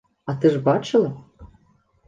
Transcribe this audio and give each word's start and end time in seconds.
А 0.31 0.33
ты 0.45 0.51
ж 0.55 0.61
бачыла? 0.69 1.13